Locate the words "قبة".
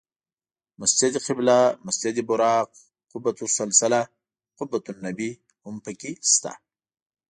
3.13-3.35, 4.59-4.83